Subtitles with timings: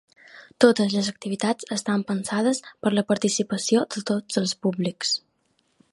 [0.63, 5.17] Totes les activitats estan pensades per la participació de tots els públics.